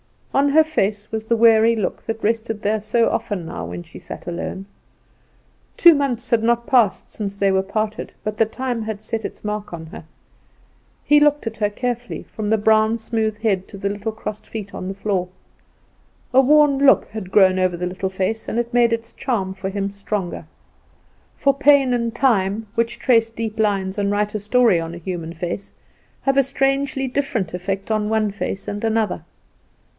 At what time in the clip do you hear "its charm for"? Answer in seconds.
18.93-19.69